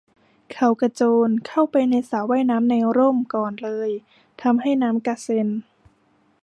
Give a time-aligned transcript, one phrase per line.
[0.53, 3.89] เขากระโจนเข้าไปในสระว่ายน้ำในร่มก่อนเลย
[4.41, 5.47] ทำให้น้ำกระเซ็น